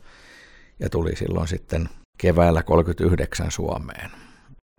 [0.80, 4.12] ja tuli silloin sitten keväällä 39 Suomeen.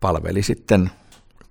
[0.00, 0.90] Palveli sitten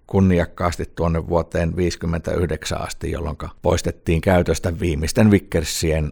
[0.07, 6.11] kunniakkaasti tuonne vuoteen 1959 asti, jolloin poistettiin käytöstä viimeisten Vickersien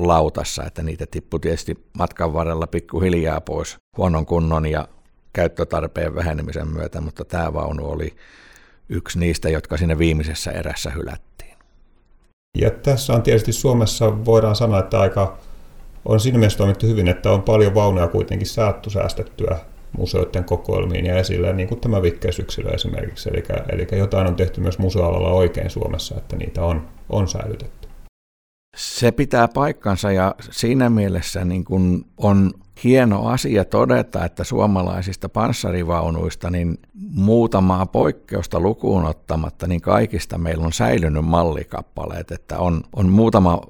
[0.00, 4.88] lautassa, että niitä tippui tietysti matkan varrella pikkuhiljaa pois huonon kunnon ja
[5.32, 8.16] käyttötarpeen vähenemisen myötä, mutta tämä vaunu oli
[8.88, 11.56] yksi niistä, jotka sinne viimeisessä erässä hylättiin.
[12.58, 15.38] Ja tässä on tietysti Suomessa, voidaan sanoa, että aika
[16.04, 19.58] on siinä mielessä toimittu hyvin, että on paljon vaunuja kuitenkin saattu säästettyä
[19.98, 23.28] museoiden kokoelmiin ja esille, niin kuin tämä vikkeysyksilö esimerkiksi.
[23.28, 27.88] Eli, eli jotain on tehty myös museoalalla oikein Suomessa, että niitä on, on säilytetty.
[28.76, 32.52] Se pitää paikkansa ja siinä mielessä niin kuin on
[32.84, 36.78] hieno asia todeta, että suomalaisista panssarivaunuista niin
[37.10, 43.60] muutamaa poikkeusta lukuun ottamatta, niin kaikista meillä on säilynyt mallikappaleet, että on, on muutama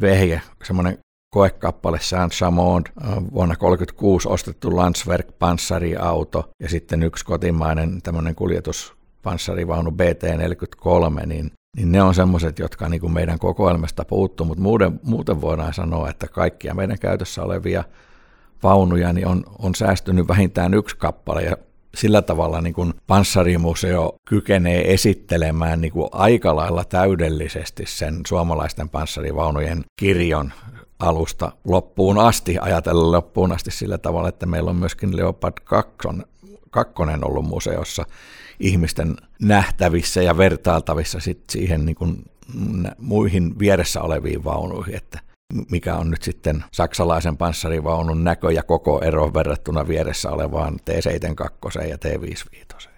[0.00, 0.98] vehje, semmoinen
[1.30, 11.26] koekappale Saint-Chamond, äh, vuonna 1936 ostettu Landsverk panssariauto ja sitten yksi kotimainen tämmöinen kuljetuspanssarivaunu BT-43,
[11.26, 15.74] niin, niin ne on semmoiset, jotka niin kuin meidän kokoelmasta puuttuu, mutta muuten, muuten voidaan
[15.74, 17.84] sanoa, että kaikkia meidän käytössä olevia
[18.62, 21.56] vaunuja niin on, on säästynyt vähintään yksi kappale ja
[21.94, 29.84] sillä tavalla niin kuin panssarimuseo kykenee esittelemään niin kuin aika lailla täydellisesti sen suomalaisten panssarivaunujen
[30.00, 30.52] kirjon
[30.98, 36.08] alusta loppuun asti, ajatella loppuun asti sillä tavalla, että meillä on myöskin Leopard 2,
[36.70, 38.04] 2 ollut museossa
[38.60, 42.24] ihmisten nähtävissä ja vertailtavissa sit siihen niin kuin
[42.98, 45.20] muihin vieressä oleviin vaunuihin, että
[45.70, 51.96] mikä on nyt sitten saksalaisen panssarivaunun näkö ja koko ero verrattuna vieressä olevaan T72 ja
[51.96, 52.88] T55.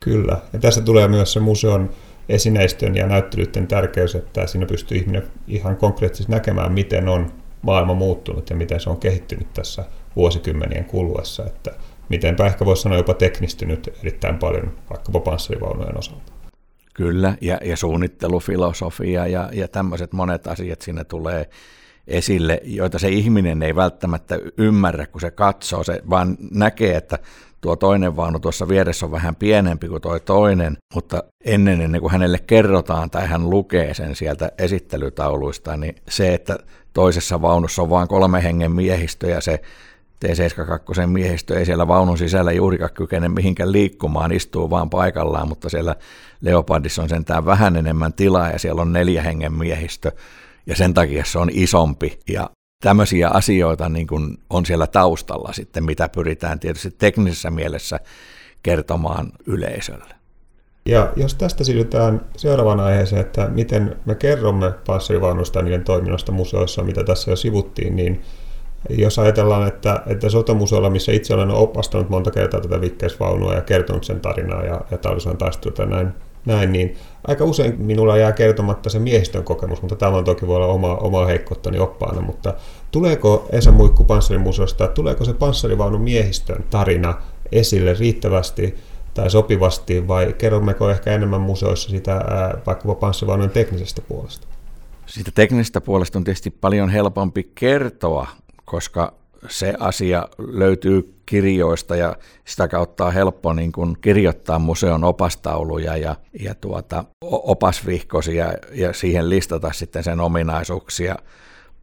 [0.00, 1.90] Kyllä, ja tässä tulee myös se museon
[2.28, 8.50] esineistön ja näyttelyiden tärkeys, että siinä pystyy ihminen ihan konkreettisesti näkemään, miten on maailma muuttunut
[8.50, 9.84] ja miten se on kehittynyt tässä
[10.16, 11.70] vuosikymmenien kuluessa, että
[12.08, 16.32] mitenpä ehkä voisi sanoa jopa teknistynyt erittäin paljon vaikkapa panssarivaunujen osalta.
[16.94, 21.48] Kyllä, ja, ja suunnittelufilosofia ja, ja tämmöiset monet asiat siinä tulee
[22.06, 27.18] esille, joita se ihminen ei välttämättä ymmärrä, kun se katsoo, se vaan näkee, että
[27.60, 32.12] tuo toinen vaunu tuossa vieressä on vähän pienempi kuin tuo toinen, mutta ennen, ennen kuin
[32.12, 36.58] hänelle kerrotaan tai hän lukee sen sieltä esittelytauluista, niin se, että
[36.92, 39.62] toisessa vaunussa on vain kolme hengen miehistö ja se
[40.20, 45.96] T-72 miehistö ei siellä vaunun sisällä juurikaan kykene mihinkään liikkumaan, istuu vaan paikallaan, mutta siellä
[46.40, 50.12] Leopardissa on sentään vähän enemmän tilaa ja siellä on neljä hengen miehistö
[50.66, 52.50] ja sen takia se on isompi ja
[52.82, 58.00] tämmöisiä asioita niin kuin on siellä taustalla sitten, mitä pyritään tietysti teknisessä mielessä
[58.62, 60.14] kertomaan yleisölle.
[60.86, 66.82] Ja jos tästä siirrytään seuraavaan aiheeseen, että miten me kerromme panssarivaunusta ja niiden toiminnasta museoissa,
[66.82, 68.22] mitä tässä jo sivuttiin, niin
[68.90, 74.04] jos ajatellaan, että, että sotamuseolla, missä itse olen opastanut monta kertaa tätä vikkeisvaunua ja kertonut
[74.04, 76.12] sen tarinaa ja, ja talvisodan ja näin,
[76.46, 80.56] näin, niin aika usein minulla jää kertomatta se miehistön kokemus, mutta tämä on toki voi
[80.56, 82.54] olla oma, oma heikkouttani oppaana, mutta
[82.90, 87.14] tuleeko Esa Muikku Panssarimuseosta, tuleeko se panssarivaunun miehistön tarina
[87.52, 88.74] esille riittävästi
[89.14, 92.20] tai sopivasti, vai kerrommeko ehkä enemmän museoissa sitä
[92.66, 94.46] vaikkapa panssarivaunujen teknisestä puolesta?
[95.06, 98.26] Siitä teknisestä puolesta on tietysti paljon helpompi kertoa,
[98.64, 99.12] koska
[99.48, 106.16] se asia löytyy kirjoista ja sitä kautta on helppo niin kuin kirjoittaa museon opastauluja ja,
[106.40, 111.16] ja tuota, opasvihkosia ja siihen listata sitten sen ominaisuuksia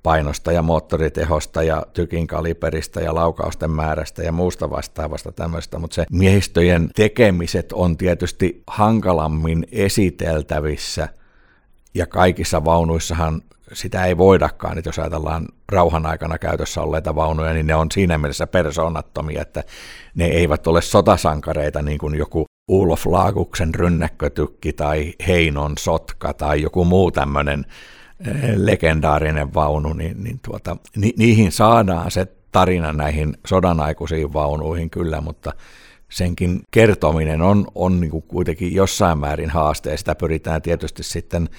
[0.03, 6.05] painosta ja moottoritehosta ja tykin kaliperista ja laukausten määrästä ja muusta vastaavasta tämmöistä, mutta se
[6.11, 11.09] miehistöjen tekemiset on tietysti hankalammin esiteltävissä
[11.93, 13.41] ja kaikissa vaunuissahan
[13.73, 18.17] sitä ei voidakaan, että jos ajatellaan rauhan aikana käytössä olleita vaunuja, niin ne on siinä
[18.17, 19.63] mielessä persoonattomia, että
[20.15, 26.85] ne eivät ole sotasankareita niin kuin joku Ulof Laaguksen rynnäkkötykki tai Heinon sotka tai joku
[26.85, 27.65] muu tämmöinen
[28.27, 35.21] eh, legendaarinen vaunu, niin, niin tuota, ni, niihin saadaan se tarina näihin sodanaikuisiin vaunuihin kyllä,
[35.21, 35.53] mutta
[36.11, 41.49] senkin kertominen on, on niin kuin kuitenkin jossain määrin haaste, ja sitä pyritään tietysti sitten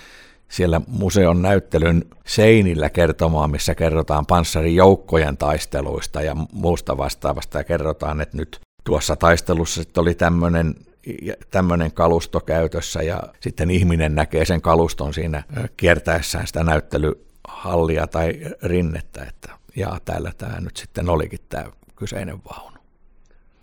[0.48, 8.37] siellä museon näyttelyn seinillä kertomaan, missä kerrotaan panssarijoukkojen taisteluista ja muusta vastaavasta ja kerrotaan, että
[8.37, 10.74] nyt tuossa taistelussa sitten oli tämmöinen
[11.50, 15.42] tämmöinen kalusto käytössä ja sitten ihminen näkee sen kaluston siinä
[15.76, 21.64] kiertäessään sitä näyttelyhallia tai rinnettä, että ja täällä tämä nyt sitten olikin tämä
[21.96, 22.78] kyseinen vaunu.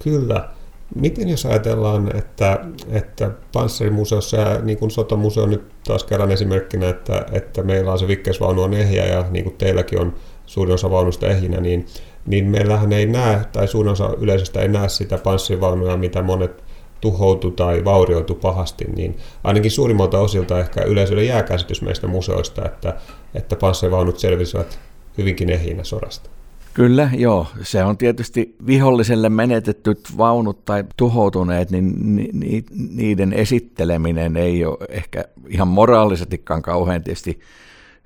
[0.04, 0.50] Kyllä.
[0.95, 7.25] Miten jos ajatellaan, että, että panssarimuseossa ja niin kuin sotamuseo nyt taas kerran esimerkkinä, että,
[7.32, 10.13] että meillä on se vikkeisvaunu on ehjä ja niin kuin teilläkin on
[10.45, 11.86] suurin osa vaunusta ehjinä, niin,
[12.25, 16.63] niin meillähän ei näe, tai suurin osa yleisöstä ei näe sitä panssarivaunuja, mitä monet
[17.01, 22.93] tuhoutu tai vaurioitu pahasti, niin ainakin suurimmalta osilta ehkä yleisölle jää käsitys meistä museoista, että,
[23.34, 24.80] että panssarivaunut selvisivät
[25.17, 26.30] hyvinkin ehjinä sodasta.
[26.73, 27.47] Kyllä, joo.
[27.62, 35.67] Se on tietysti viholliselle menetettyt vaunut tai tuhoutuneet, niin niiden esitteleminen ei ole ehkä ihan
[35.67, 37.39] moraalisestikaan kauhean tietysti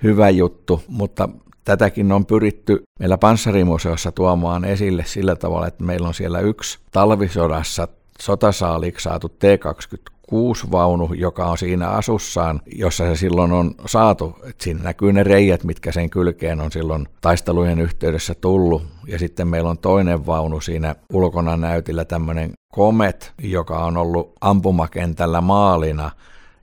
[0.04, 1.30] hyvä juttu, mutta
[1.64, 7.88] tätäkin on pyritty meillä Panssarimuseossa tuomaan esille sillä tavalla, että meillä on siellä yksi talvisodassa
[8.20, 10.15] sotasaaliksi saatu T-22
[10.72, 14.36] vaunu, joka on siinä asussaan, jossa se silloin on saatu.
[14.50, 18.84] Et siinä näkyy ne reijät, mitkä sen kylkeen on silloin taistelujen yhteydessä tullut.
[19.08, 25.42] Ja sitten meillä on toinen vaunu siinä ulkona näytillä, tämmöinen Comet, joka on ollut ampumakentällä
[25.42, 26.12] maalina,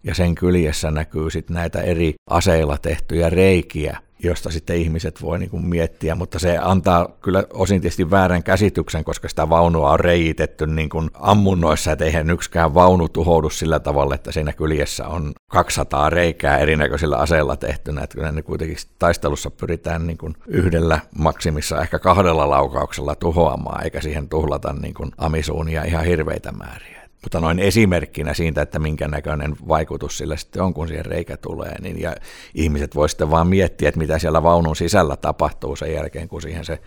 [0.04, 5.50] ja sen kyljessä näkyy sitten näitä eri aseilla tehtyjä reikiä josta sitten ihmiset voi niin
[5.50, 10.66] kuin miettiä, mutta se antaa kyllä osin tietysti väärän käsityksen, koska sitä vaunua on reiitetty
[10.66, 16.10] niin kuin ammunnoissa, että eihän yksikään vaunu tuhoudu sillä tavalla, että siinä kyljessä on 200
[16.10, 21.98] reikää erinäköisillä aseilla tehtynä, että kyllä ne kuitenkin taistelussa pyritään niin kuin yhdellä maksimissa ehkä
[21.98, 27.01] kahdella laukauksella tuhoamaan, eikä siihen tuhlata niin kuin amisuunia ihan hirveitä määriä.
[27.22, 31.80] Mutta noin esimerkkinä siitä, että minkä näköinen vaikutus sillä sitten on, kun siihen reikä tulee,
[31.80, 32.14] niin ja
[32.54, 36.64] ihmiset voi sitten vaan miettiä, että mitä siellä vaunun sisällä tapahtuu sen jälkeen, kun siihen
[36.64, 36.78] se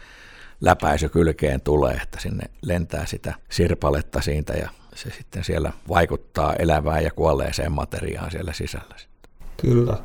[0.61, 7.03] läpäisy kylkeen tulee, että sinne lentää sitä sirpaletta siitä ja se sitten siellä vaikuttaa elävään
[7.03, 8.95] ja kuolleeseen materiaan siellä sisällä.
[9.61, 9.97] Kyllä.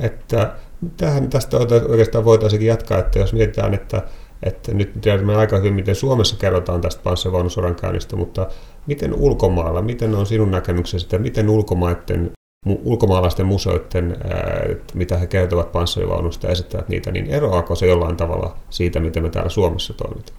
[0.00, 0.54] Että
[0.96, 1.56] tähän tästä
[1.88, 4.02] oikeastaan voitaisiinkin jatkaa, että jos mietitään, että,
[4.42, 8.46] että nyt tiedämme aika hyvin, miten Suomessa kerrotaan tästä panssarivaunusodan käynnistä, mutta
[8.86, 12.30] miten ulkomailla, miten on sinun näkemyksesi, että miten ulkomaiden
[12.66, 14.16] ulkomaalaisten museoiden,
[14.94, 19.30] mitä he kertovat panssarivaunusta ja esittävät niitä, niin eroaako se jollain tavalla siitä, miten me
[19.30, 20.38] täällä Suomessa toimitaan?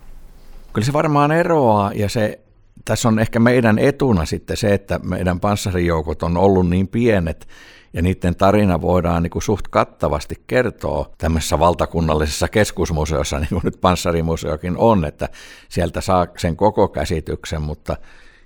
[0.74, 2.39] Kyllä se varmaan eroaa ja se,
[2.86, 7.48] tässä on ehkä meidän etuna sitten se, että meidän panssarijoukot on ollut niin pienet
[7.93, 13.82] ja niiden tarina voidaan niin kuin suht kattavasti kertoa tämmöisessä valtakunnallisessa keskusmuseossa, niin kuin nyt
[13.82, 15.30] panssarimuseokin on, että
[15.70, 17.98] sieltä saa sen koko käsityksen, mutta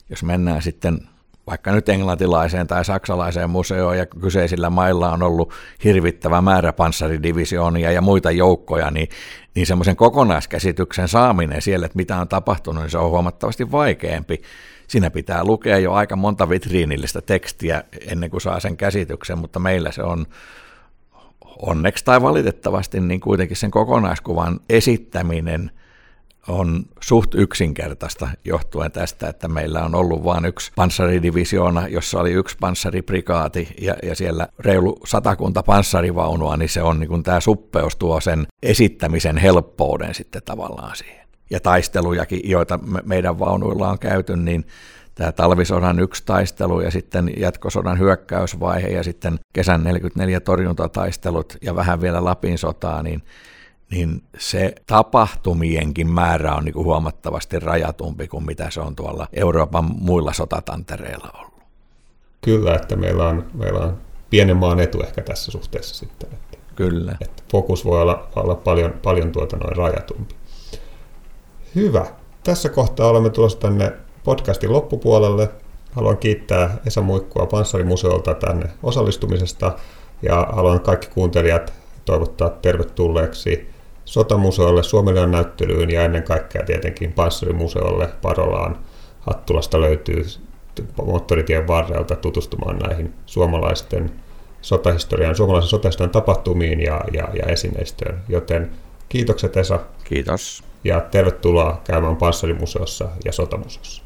[0.10, 1.00] jos mennään sitten
[1.50, 5.54] vaikka nyt englantilaiseen tai saksalaiseen museoon ja kyseisillä mailla on ollut
[5.84, 9.10] hirvittävä määrä panssaridivisionia ja muita joukkoja, niin,
[9.56, 14.42] niin semmoisen kokonaiskäsityksen saaminen siellä, että mitä on tapahtunut, niin se on huomattavasti vaikeampi.
[14.88, 19.92] Siinä pitää lukea jo aika monta vitriinillistä tekstiä ennen kuin saa sen käsityksen, mutta meillä
[19.92, 20.26] se on
[21.62, 25.72] onneksi tai valitettavasti niin kuitenkin sen kokonaiskuvan esittäminen–
[26.48, 32.58] on suht yksinkertaista johtuen tästä, että meillä on ollut vain yksi panssaridivisioona, jossa oli yksi
[32.60, 38.22] panssariprikaati ja, ja siellä reilu satakunta panssarivaunua, niin se on niin kuin tämä suppeus tuo
[38.22, 41.28] sen esittämisen helppouden sitten tavallaan siihen.
[41.50, 44.66] Ja taistelujakin, joita me, meidän vaunuilla on käyty, niin
[45.16, 52.02] tämä talvisodan yksi taistelu ja sitten jatkosodan hyökkäysvaihe ja sitten kesän 44 torjuntataistelut ja vähän
[52.02, 53.24] vielä Lapin sotaa, niin
[53.92, 59.86] niin se tapahtumienkin määrä on niin kuin huomattavasti rajatumpi kuin mitä se on tuolla Euroopan
[60.00, 61.64] muilla sotatantereilla ollut.
[62.42, 63.98] Kyllä, että meillä on, meillä on
[64.30, 66.30] pienen maan etu ehkä tässä suhteessa sitten.
[66.34, 67.16] Että, Kyllä.
[67.22, 70.36] Että fokus voi olla, olla paljon, paljon tuota noin rajatumpi.
[71.76, 72.06] Hyvä.
[72.44, 75.50] Tässä kohtaa olemme tulossa tänne podcastin loppupuolelle.
[75.92, 79.76] Haluan kiittää Esa Muikkua Panssarimuseolta tänne osallistumisesta
[80.22, 81.74] ja haluan kaikki kuuntelijat
[82.06, 83.70] toivottaa tervetulleeksi
[84.10, 88.80] Sotamuseolle, Suomen näyttelyyn ja ennen kaikkea tietenkin Panssarimuseolle Parolaan.
[89.20, 90.26] Hattulasta löytyy
[91.06, 94.12] moottoritien varrelta tutustumaan näihin suomalaisten
[94.62, 98.22] sotahistorian, suomalaisen sotahistorian tapahtumiin ja, ja, ja esineistöön.
[98.30, 98.72] Joten
[99.10, 99.80] kiitokset Esa.
[100.04, 100.64] Kiitos.
[100.84, 104.04] Ja tervetuloa käymään Panssarimuseossa ja Sotamuseossa.